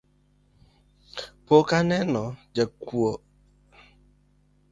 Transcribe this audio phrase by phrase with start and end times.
[1.45, 2.23] Pok aneno
[2.55, 3.77] jakuok echiroka